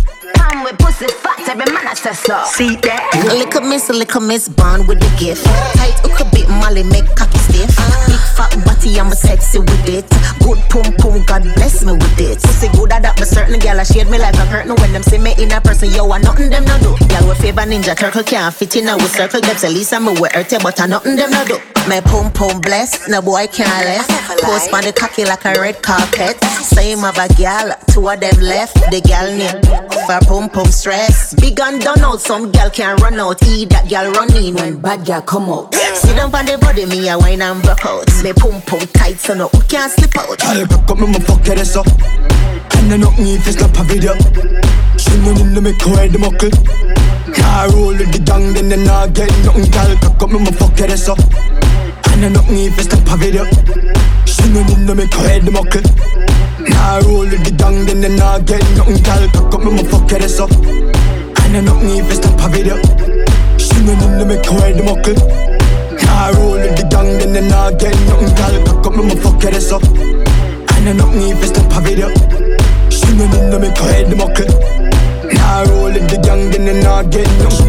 Come 0.43 0.63
with 0.63 0.77
pussy 0.77 1.07
fat, 1.07 1.39
every 1.47 1.71
man 1.71 1.87
a 1.87 1.95
say 1.95 2.11
so. 2.11 2.43
See 2.45 2.75
that? 2.83 3.15
Little 3.31 3.61
miss, 3.61 3.89
little 3.89 4.21
miss, 4.21 4.49
born 4.49 4.85
with 4.87 4.99
the 4.99 5.11
gift. 5.15 5.45
Tight 5.79 5.95
hook 6.03 6.19
a 6.19 6.25
bit, 6.35 6.49
Molly 6.49 6.83
make 6.83 7.07
cocky 7.15 7.39
stiff. 7.39 7.71
Big 8.07 8.19
fat 8.35 8.51
body, 8.67 8.99
I'm 8.99 9.07
a 9.07 9.15
sexy 9.15 9.59
with 9.59 9.87
it. 9.87 10.05
Good 10.43 10.59
pum 10.67 10.91
pum, 10.99 11.23
God 11.23 11.43
bless 11.55 11.83
me 11.85 11.93
with 11.93 12.19
it. 12.19 12.43
Pussy 12.43 12.67
good 12.75 12.91
at 12.91 13.03
that, 13.03 13.15
but 13.15 13.27
certain 13.27 13.57
gal 13.59 13.79
a 13.79 13.85
shade 13.85 14.09
me 14.11 14.19
like 14.19 14.35
a 14.35 14.45
curtain 14.51 14.75
when 14.75 14.91
them 14.91 15.03
see 15.03 15.17
me 15.17 15.33
in 15.39 15.51
a 15.51 15.61
person. 15.61 15.89
Yo, 15.91 16.11
I 16.11 16.19
nothing 16.19 16.49
them 16.49 16.65
no 16.65 16.75
do. 16.83 16.91
Gal 17.07 17.23
with 17.27 17.39
favor 17.39 17.63
ninja 17.63 17.95
turtle 17.95 18.23
can't 18.23 18.53
fit 18.53 18.75
in 18.75 18.87
a 18.87 18.97
with 18.97 19.15
circle. 19.15 19.39
Them 19.39 19.55
say 19.55 19.69
Lisa 19.71 19.99
me 19.99 20.11
wear 20.19 20.31
her 20.35 20.43
but 20.59 20.79
I 20.81 20.87
nothing 20.87 21.15
them 21.15 21.31
no 21.31 21.45
do. 21.45 21.57
My 21.87 21.99
pum 21.99 22.31
pum 22.31 22.61
blessed, 22.61 23.09
no 23.09 23.21
boy 23.21 23.47
can't 23.47 23.85
left. 23.85 24.11
Post 24.43 24.73
on 24.73 24.83
the 24.83 24.93
cocky 24.93 25.25
like 25.25 25.43
a 25.45 25.53
red 25.59 25.81
carpet. 25.81 26.39
Same 26.63 27.03
of 27.03 27.17
a 27.17 27.27
gal, 27.35 27.75
two 27.91 28.07
of 28.07 28.19
them 28.19 28.39
left. 28.39 28.75
The 28.91 29.01
gal 29.01 29.27
name 29.31 29.59
for 30.07 30.19
pum 30.33 30.49
pum 30.49 30.65
stress. 30.65 31.35
Big 31.35 31.59
and 31.59 31.79
done 31.79 32.01
out, 32.01 32.19
some 32.19 32.51
gal 32.51 32.67
can't 32.71 32.99
run 33.01 33.19
out. 33.19 33.37
Eat 33.43 33.69
that 33.69 33.87
gal 33.87 34.11
run 34.13 34.35
in 34.35 34.55
when 34.55 34.81
bad 34.81 35.05
gal 35.05 35.21
come 35.21 35.47
out. 35.47 35.75
Sit 35.93 36.15
down 36.15 36.33
on 36.33 36.45
the 36.47 36.57
body, 36.57 36.87
me 36.87 37.07
a 37.07 37.15
wine 37.19 37.43
and 37.43 37.61
broke 37.61 37.85
out. 37.85 38.09
Me 38.23 38.33
pum 38.33 38.59
pum 38.65 38.79
tight, 38.97 39.19
so 39.19 39.35
no 39.35 39.47
who 39.49 39.61
can't 39.69 39.91
slip 39.91 40.17
out. 40.17 40.39
Girl, 40.39 40.65
back 40.65 40.89
up 40.89 40.97
me 40.97 41.05
my 41.05 41.19
fuck 41.19 41.45
it 41.45 41.63
so. 41.65 41.83
And 41.85 42.93
I 42.93 42.97
knock 42.97 43.19
me 43.19 43.35
if 43.35 43.47
it's 43.47 43.61
not 43.61 43.77
a 43.77 43.83
video. 43.83 44.17
She 44.97 45.13
no 45.21 45.37
need 45.37 45.53
to 45.53 45.61
make 45.61 45.81
her 45.85 45.93
head 46.01 46.17
muckle. 46.17 46.49
Car 47.37 47.69
roll 47.69 47.93
with 47.93 48.09
the 48.09 48.19
gang, 48.25 48.53
then 48.53 48.69
they 48.69 48.83
not 48.83 49.13
get 49.13 49.29
nothing. 49.45 49.69
Girl, 49.69 49.93
back 50.01 50.17
up 50.17 50.29
me 50.33 50.39
my 50.39 50.49
fuck 50.49 50.79
it 50.81 50.97
so. 50.97 51.13
And 52.09 52.25
I 52.25 52.29
knock 52.33 52.49
me 52.49 52.73
if 52.73 52.79
it's 52.81 52.89
not 52.89 53.05
a 53.05 53.17
video. 53.21 53.45
She 54.25 54.49
no 54.49 54.65
need 54.65 54.81
to 54.87 54.95
make 54.95 55.13
her 55.13 55.29
head 55.29 55.45
muckle. 55.45 56.22
Car 56.71 57.01
roll 57.03 57.27
with 57.27 57.43
the 57.43 57.51
gang, 57.51 57.85
then 57.85 58.01
they 58.01 58.15
not 58.15 58.45
get 58.45 58.63
nothing. 58.77 59.01
Girl, 59.03 59.27
back 59.33 59.53
up 59.53 59.63
my 59.63 59.83
fuck 59.83 60.11
it 60.11 60.29
so. 60.29 60.45
And 60.47 61.57
I 61.57 61.61
knock 61.61 61.81
me 61.83 61.99
if 61.99 62.11
it's 62.11 62.23
not 62.23 62.39
a 62.39 62.47
video. 62.49 62.77
She 63.57 63.75
need 63.83 63.99
to 63.99 64.25
make 64.25 64.45
her 64.45 64.59
head 64.61 64.79
muckle. 64.83 65.17
Car 65.99 66.33
roll 66.35 66.59
with 66.61 66.75
the 66.77 66.85
gang, 66.89 67.17
then 67.19 67.33
they 67.33 67.47
not 67.47 67.79
get 67.79 67.95
nothing. 68.07 68.31
Girl, 68.35 68.55
back 68.63 68.85
up 68.87 68.95
my 68.95 69.15
fuck 69.15 69.43
it 69.43 69.61
so. 69.61 69.79
And 70.83 71.01
I 71.01 71.05
me 71.15 71.31
if 71.31 71.41
it's 71.41 71.57
a 71.57 71.81
video. 71.81 72.09
She 72.91 73.15
no 73.15 73.25
need 73.27 73.51
to 73.51 73.57
make 73.59 73.77
her 73.77 73.87
head 73.87 74.11
muckle. 74.17 74.51
Nah, 75.31 75.63
roll 75.69 75.93
with 75.93 76.09
the 76.11 76.19
gang, 76.19 76.51
then 76.51 76.65
they 76.65 76.81
not 76.83 77.09
get 77.09 77.27
nothing. 77.39 77.67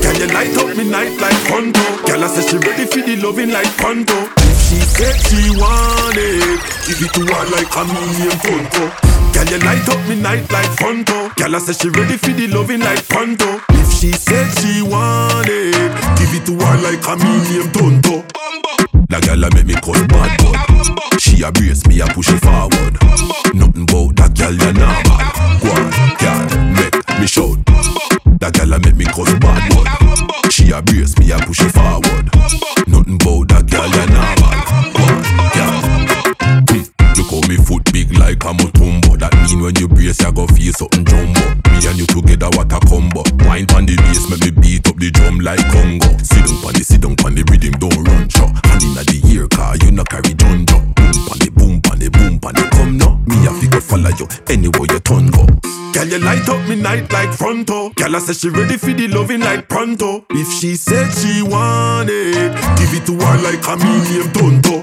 Can 0.00 0.16
you 0.16 0.28
light 0.32 0.56
up 0.56 0.76
me 0.76 0.88
night 0.88 1.20
like 1.20 1.36
Pronto? 1.44 1.80
Girl, 2.06 2.24
I 2.24 2.28
say 2.28 2.48
she 2.48 2.56
ready 2.56 2.86
for 2.86 3.02
the 3.04 3.16
loving 3.16 3.50
like 3.50 3.68
Pronto. 3.76 4.45
She 4.66 4.80
said 4.82 5.14
she 5.30 5.50
want 5.56 6.16
it, 6.18 6.60
give 6.86 7.00
it 7.02 7.12
to 7.14 7.22
her 7.22 7.44
like 7.54 7.70
a 7.70 7.82
million 7.86 8.36
Pronto. 8.42 8.90
Can 9.32 9.46
you 9.48 9.58
light 9.64 9.88
up 9.88 10.08
me 10.08 10.16
night 10.20 10.50
like 10.50 10.70
Pronto? 10.76 11.30
Girl, 11.36 11.54
I 11.54 11.58
say 11.58 11.72
she 11.72 11.88
ready 11.90 12.16
for 12.16 12.32
the 12.32 12.48
loving 12.48 12.80
like 12.80 13.06
Pronto. 13.08 13.60
If 13.70 13.92
she 13.92 14.12
said 14.12 14.50
she 14.58 14.82
want 14.82 15.46
it, 15.48 15.74
give 16.18 16.34
it 16.34 16.44
to 16.46 16.54
her 16.58 16.76
like 16.82 17.06
a 17.06 17.16
million 17.16 17.70
Tonto. 17.72 18.24
La 19.10 19.20
gal 19.20 19.44
a 19.44 19.48
make 19.54 19.66
me 19.66 19.74
call 19.74 19.94
bad 20.08 20.36
bud 20.42 21.20
She 21.20 21.42
a 21.44 21.52
brace 21.52 21.86
me 21.86 22.00
a 22.00 22.06
push 22.06 22.28
it 22.28 22.40
forward 22.42 22.98
Nothing 23.54 23.86
bout 23.86 24.16
that 24.16 24.34
gal 24.34 24.52
ya 24.52 24.72
normal 24.74 25.22
Go 25.62 25.70
on, 25.70 25.86
gal, 26.18 26.42
make 26.74 27.20
me 27.20 27.26
shout 27.28 27.58
La 28.42 28.50
gal 28.50 28.72
a 28.72 28.80
make 28.80 28.96
me 28.96 29.04
call 29.04 29.30
bad 29.38 29.70
bud 29.70 30.50
She 30.50 30.72
a 30.72 30.82
brace 30.82 31.16
me 31.18 31.30
a 31.30 31.38
push 31.38 31.60
it 31.60 31.70
light 56.26 56.48
up 56.48 56.68
me 56.68 56.74
night 56.74 57.10
like 57.12 57.32
fronto. 57.32 57.90
Girl, 57.90 58.16
I 58.16 58.18
say 58.18 58.32
she 58.32 58.48
ready 58.48 58.76
for 58.76 58.92
the 58.92 59.06
loving 59.06 59.40
like 59.40 59.68
pronto. 59.68 60.26
If 60.30 60.48
she 60.52 60.74
said 60.74 61.12
she 61.14 61.40
want 61.42 62.10
it, 62.10 62.52
give 62.78 62.92
it 62.98 63.06
to 63.06 63.14
her 63.14 63.36
like 63.46 63.62
a 63.70 63.74
me 63.78 63.92
name 64.10 64.30
Tonto. 64.34 64.82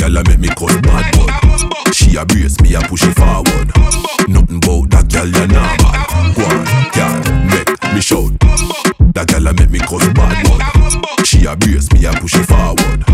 Gal 0.00 0.16
a 0.16 0.24
make 0.24 0.38
me 0.40 0.48
call 0.48 0.72
bad 0.80 1.12
boy. 1.12 1.28
She 1.92 2.16
a 2.16 2.24
brace 2.24 2.58
me 2.62 2.74
a 2.74 2.80
push 2.80 3.04
it 3.04 3.14
forward. 3.14 3.68
Nothing 4.28 4.60
bout 4.60 4.88
that 4.90 5.08
gal 5.12 5.28
ya 5.28 5.44
nah 5.44 5.76
bad. 5.76 6.08
Go 6.34 6.42
on, 6.48 6.64
gal, 6.96 7.12
make 7.52 7.68
me 7.92 8.00
shout. 8.00 8.32
That 9.12 9.26
gal 9.28 9.46
a 9.46 9.52
make 9.52 9.70
me 9.70 9.78
call 9.80 10.00
bad 10.16 10.40
boy. 10.46 11.24
She 11.24 11.44
a 11.44 11.54
brace 11.54 11.92
me 11.92 12.06
a 12.06 12.12
push 12.12 12.36
it 12.36 12.46
forward. 12.46 13.04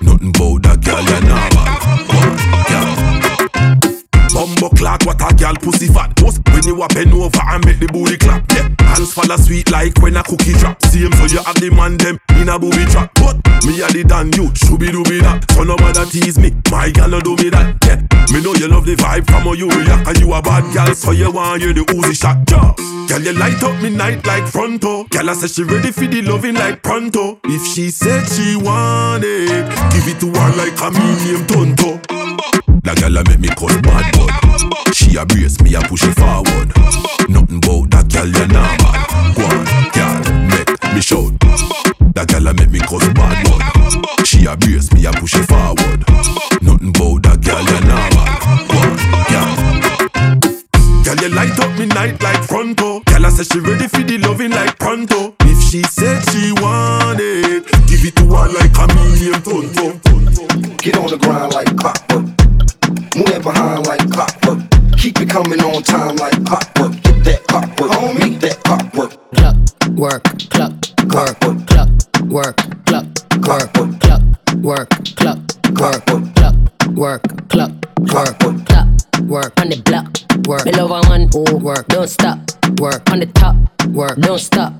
Nothing 0.00 0.32
bout 0.32 0.62
that 0.62 0.80
gal 0.80 1.04
ya 1.04 1.20
nah 1.28 1.48
bad. 1.50 1.59
Bumbo 4.40 4.70
clock, 4.70 5.04
what 5.04 5.20
a 5.20 5.34
gal 5.34 5.52
pussy 5.52 5.86
fat. 5.86 6.18
Most 6.22 6.40
when 6.48 6.64
you 6.64 6.82
a 6.82 6.88
bend 6.88 7.12
over 7.12 7.28
and 7.28 7.60
make 7.66 7.78
the 7.78 7.84
booty 7.92 8.16
clap. 8.16 8.40
Yeah, 8.56 8.72
hands 8.88 9.12
fall 9.12 9.28
sweet 9.36 9.70
like 9.70 9.92
when 10.00 10.16
a 10.16 10.22
cookie 10.22 10.56
drop. 10.56 10.80
Same 10.80 11.12
so 11.12 11.28
you 11.28 11.44
have 11.44 11.60
the 11.60 11.68
man 11.68 11.98
them 11.98 12.16
in 12.40 12.48
a 12.48 12.58
booby 12.58 12.88
trap. 12.88 13.12
But 13.20 13.36
me 13.68 13.84
a 13.84 13.88
the 13.92 14.00
dan 14.00 14.32
you, 14.32 14.48
be 14.80 14.88
do 14.88 15.04
me 15.12 15.20
that. 15.20 15.44
So 15.52 15.60
no 15.64 15.76
matter 15.76 16.08
tease 16.08 16.38
me, 16.38 16.56
my 16.72 16.88
gal 16.88 17.10
no 17.12 17.20
do 17.20 17.36
me 17.36 17.52
that. 17.52 17.84
Yeah, 17.84 18.00
me 18.32 18.40
know 18.40 18.56
you 18.56 18.72
love 18.72 18.88
the 18.88 18.96
vibe 18.96 19.28
from 19.28 19.44
a 19.44 19.52
you 19.52 19.68
react 19.68 20.08
and 20.08 20.16
you 20.24 20.32
a 20.32 20.40
bad 20.40 20.64
gal, 20.72 20.94
so 20.94 21.10
you 21.10 21.30
want 21.30 21.60
you 21.60 21.74
the 21.76 21.84
Uzi 21.92 22.16
shot. 22.16 22.40
Yeah. 22.48 22.72
Girl, 23.12 23.20
you 23.20 23.36
light 23.36 23.60
up 23.60 23.76
me 23.82 23.90
night 23.90 24.24
like 24.24 24.48
fronto. 24.48 25.04
Girl, 25.12 25.28
I 25.28 25.34
say 25.34 25.52
she 25.52 25.68
ready 25.68 25.92
for 25.92 26.08
the 26.08 26.22
loving 26.22 26.54
like 26.54 26.82
pronto. 26.82 27.40
If 27.44 27.66
she 27.68 27.90
said 27.90 28.24
she 28.24 28.56
want 28.56 29.20
it, 29.20 29.68
give 29.92 30.08
it 30.08 30.16
to 30.24 30.32
her 30.32 30.50
like 30.56 30.80
a 30.80 30.88
me 30.96 31.12
name 31.28 31.44
Tonto. 31.44 32.00
That 32.88 32.96
gal 32.96 33.18
a 33.18 33.24
make 33.28 33.40
me 33.40 33.48
call 33.52 33.68
bad 33.84 34.16
boy. 34.16 34.29
She 34.92 35.16
a 35.16 35.24
brace 35.24 35.60
me 35.62 35.74
a 35.74 35.80
push 35.80 36.04
it 36.04 36.14
forward. 36.14 36.68
Nothing 37.28 37.60
bout 37.60 37.90
that 37.90 38.06
gal 38.08 38.28
ya 38.28 38.46
nah 38.46 38.76
bad. 38.78 39.34
Go 39.34 39.44
on, 39.44 39.64
gal, 39.92 40.14
make 40.50 40.94
me 40.94 41.00
shout. 41.00 41.32
That 42.14 42.28
gal 42.28 42.46
a 42.46 42.54
make 42.54 42.70
me 42.70 42.80
call 42.80 43.00
bad 43.14 43.44
boy. 43.46 44.24
She 44.24 44.46
a 44.46 44.56
brace 44.56 44.92
me 44.92 45.06
a 45.06 45.12
push 45.12 45.34
it 45.34 45.46
forward. 45.46 46.04
Nothing 46.62 46.92
bout 46.92 47.22
that 47.24 47.40
gal 47.40 47.64
ya 47.64 47.80
nah 47.86 48.08
bad. 48.14 48.30
Go 48.68 48.78
on, 48.78 48.96
gal. 49.30 49.50
Girl, 51.04 51.18
you 51.22 51.34
light 51.34 51.58
up 51.58 51.72
me 51.78 51.86
night 51.86 52.22
like 52.22 52.42
fronto. 52.44 53.00
Girl, 53.00 53.26
I 53.26 53.30
say 53.30 53.44
she 53.44 53.60
ready 53.60 53.88
for 53.88 54.02
the 54.02 54.18
loving 54.18 54.50
like 54.50 54.78
pronto. 54.78 55.34
If 55.40 55.62
she 55.70 55.82
said 55.82 56.19
work, 81.70 81.86
don't 81.86 82.08
stop, 82.08 82.38
work. 82.80 83.08
On 83.12 83.20
the 83.20 83.26
top, 83.26 83.54
work, 83.88 84.16
don't 84.18 84.40
stop. 84.40 84.72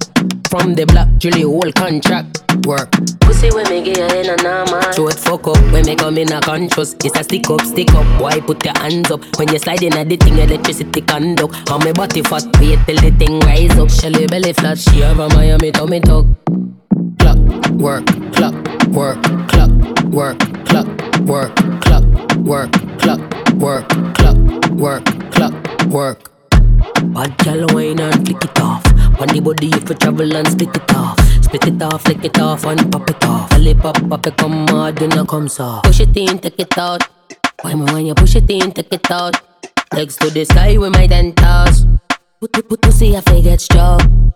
From 0.50 0.74
the 0.74 0.84
block, 0.86 1.08
Julie 1.18 1.42
whole 1.42 1.70
contract, 1.72 2.42
work. 2.66 2.90
Pussy 3.20 3.48
when 3.54 3.68
me 3.70 3.82
get 3.82 3.98
in 4.12 4.26
a 4.26 4.36
normal. 4.42 4.82
Show 4.92 5.08
it 5.08 5.18
fuck 5.18 5.46
up. 5.46 5.56
When 5.72 5.86
me 5.86 5.94
come 5.94 6.18
in 6.18 6.32
a 6.32 6.40
conscious. 6.40 6.94
It's 7.04 7.16
a 7.16 7.22
stick 7.22 7.48
up, 7.48 7.60
stick 7.62 7.94
up. 7.94 8.06
Why 8.20 8.40
put 8.40 8.64
your 8.64 8.76
hands 8.78 9.10
up? 9.10 9.22
When 9.38 9.48
you 9.52 9.58
slide 9.58 9.82
in 9.82 9.96
at 9.96 10.08
the 10.08 10.16
thing? 10.16 10.38
Electricity 10.38 11.02
conduct. 11.02 11.70
On 11.70 11.78
me 11.84 11.92
body 11.92 12.22
fat, 12.22 12.44
wait 12.58 12.80
till 12.86 12.96
the 12.96 13.14
thing 13.18 13.38
rise 13.40 13.78
up. 13.78 13.90
Shelly 13.90 14.26
belly 14.26 14.52
flat, 14.52 14.78
she 14.78 15.00
have 15.00 15.20
a 15.20 15.28
Miami 15.28 15.70
tummy 15.70 16.00
tuck. 16.00 16.26
Clock, 17.20 17.38
work, 17.78 18.06
clock, 18.34 18.54
work, 18.88 19.22
clock, 19.48 19.70
work, 20.10 20.38
clock, 20.66 20.88
work, 21.22 21.54
clock, 21.82 22.04
work, 22.38 22.72
clock, 22.98 23.20
work, 23.54 23.88
clock, 24.18 24.36
work, 24.72 25.04
clock, 25.30 25.54
work. 25.86 26.29
Bad 27.14 27.36
gal 27.38 27.66
wine 27.74 28.00
and 28.00 28.26
flick 28.26 28.44
it 28.44 28.60
off. 28.60 28.84
On 29.20 29.28
the 29.28 29.40
body 29.40 29.68
if 29.68 29.88
you 29.88 29.94
travel 29.94 30.36
and 30.36 30.48
split 30.48 30.76
it 30.76 30.94
off. 30.94 31.18
Split 31.42 31.66
it 31.66 31.82
off, 31.82 32.02
flick 32.02 32.24
it 32.24 32.38
off 32.38 32.64
and 32.64 32.92
pop 32.92 33.10
it 33.10 33.24
off. 33.24 33.52
Alley 33.52 33.74
pop, 33.74 33.96
pop 34.08 34.26
it 34.26 34.36
come 34.36 34.66
hard, 34.68 34.96
then 34.96 35.12
it 35.12 35.28
come 35.28 35.48
soft. 35.48 35.86
Push 35.86 36.00
it 36.00 36.16
in, 36.16 36.38
take 36.38 36.58
it 36.58 36.78
out. 36.78 37.02
Why 37.62 37.74
me 37.74 37.84
when 37.92 38.06
you 38.06 38.14
push 38.14 38.36
it 38.36 38.50
in, 38.50 38.72
take 38.72 38.92
it 38.92 39.10
out. 39.10 39.40
Legs 39.94 40.16
to 40.16 40.30
the 40.30 40.44
sky 40.44 40.76
with 40.78 40.92
my 40.92 41.06
dentals. 41.06 41.86
Put, 42.40 42.52
put, 42.52 42.68
put, 42.68 42.80
pussy, 42.80 43.16
I 43.16 43.20
get 43.40 43.60
strong. 43.60 44.32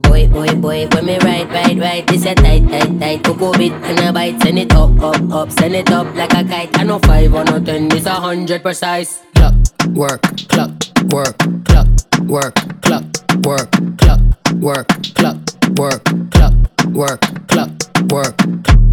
Boy, 0.00 0.28
boy, 0.28 0.54
boy, 0.54 0.88
when 0.92 1.06
me 1.06 1.18
ride, 1.18 1.50
ride, 1.50 1.78
ride, 1.80 2.06
this 2.06 2.24
a 2.24 2.32
tight, 2.34 2.68
tight, 2.68 3.00
tight. 3.00 3.24
Cocoa 3.24 3.52
bit 3.52 3.72
and 3.72 3.98
a 3.98 4.12
bite, 4.12 4.40
send 4.40 4.58
it 4.58 4.72
up, 4.72 4.96
up, 5.02 5.32
up, 5.32 5.50
send 5.50 5.74
it 5.74 5.90
up 5.90 6.14
like 6.14 6.32
a 6.34 6.44
kite. 6.44 6.78
I 6.78 6.84
know 6.84 7.00
five 7.00 7.34
or 7.34 7.44
no 7.44 7.58
ten, 7.58 7.88
this 7.88 8.06
a 8.06 8.10
hundred 8.10 8.62
precise. 8.62 9.22
Clock, 9.34 9.54
work, 9.94 10.22
clock, 10.48 10.70
work, 11.10 11.36
clock, 11.64 11.88
work, 12.26 12.54
clock, 12.82 13.04
work, 13.44 13.70
clock, 13.98 14.20
work, 14.60 14.88
clock, 15.16 15.38
work, 15.76 16.04
clock, 16.30 16.54
work, 16.94 17.48
clock, 17.48 17.70
work, 18.12 18.87